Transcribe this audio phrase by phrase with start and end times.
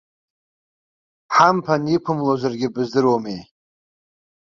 [1.35, 3.41] Ҳамԥан иқәымлозаргьы быздыруамеи.